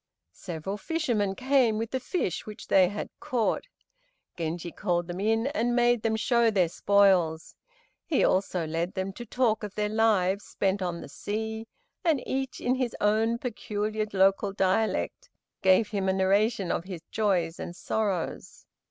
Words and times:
Several 0.33 0.77
fishermen 0.77 1.35
came 1.35 1.77
with 1.77 1.91
the 1.91 1.99
fish 1.99 2.47
which 2.47 2.69
they 2.69 2.87
had 2.89 3.11
caught. 3.19 3.65
Genji 4.35 4.71
called 4.71 5.05
them 5.05 5.19
in 5.19 5.45
and 5.45 5.75
made 5.75 6.01
them 6.01 6.15
show 6.15 6.49
their 6.49 6.69
spoils. 6.69 7.53
He 8.03 8.23
also 8.23 8.65
led 8.65 8.95
them 8.95 9.13
to 9.13 9.27
talk 9.27 9.61
of 9.61 9.75
their 9.75 9.89
lives 9.89 10.43
spent 10.43 10.81
on 10.81 11.01
the 11.01 11.07
sea, 11.07 11.67
and 12.03 12.27
each 12.27 12.59
in 12.59 12.73
his 12.73 12.95
own 12.99 13.37
peculiar 13.37 14.07
local 14.11 14.53
dialect 14.53 15.29
gave 15.61 15.89
him 15.89 16.09
a 16.09 16.13
narration 16.13 16.71
of 16.71 16.85
his 16.85 17.01
joys 17.11 17.59
and 17.59 17.75
sorrows. 17.75 18.65